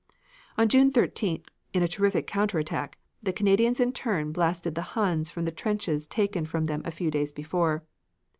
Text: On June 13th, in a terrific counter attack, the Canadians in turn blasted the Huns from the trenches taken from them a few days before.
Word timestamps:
On 0.57 0.67
June 0.67 0.91
13th, 0.91 1.49
in 1.73 1.83
a 1.83 1.87
terrific 1.87 2.25
counter 2.25 2.57
attack, 2.57 2.97
the 3.21 3.31
Canadians 3.31 3.79
in 3.79 3.91
turn 3.91 4.31
blasted 4.31 4.73
the 4.73 4.95
Huns 4.97 5.29
from 5.29 5.45
the 5.45 5.51
trenches 5.51 6.07
taken 6.07 6.43
from 6.43 6.65
them 6.65 6.81
a 6.85 6.89
few 6.89 7.11
days 7.11 7.31
before. 7.31 7.83